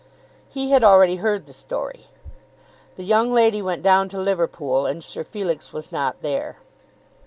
[0.49, 2.07] He had already heard the story.
[2.95, 6.57] "The young lady went down to Liverpool, and Sir Felix was not there."